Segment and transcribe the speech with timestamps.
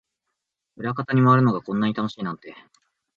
[0.77, 2.55] 裏方に回るのがこんなに楽しいなんて